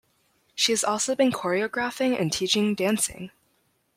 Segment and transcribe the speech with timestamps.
[0.55, 3.29] She has also been choreographing and teaching dancing.